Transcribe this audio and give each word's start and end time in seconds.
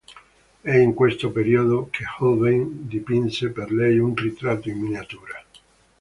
È 0.61 0.73
in 0.73 0.95
questo 0.95 1.29
periodo 1.31 1.87
che 1.91 2.05
Holbein 2.17 2.87
dipinse 2.87 3.49
per 3.51 3.71
lei 3.71 3.99
un 3.99 4.15
ritratto 4.15 4.67
in 4.67 4.79
miniatura. 4.79 5.45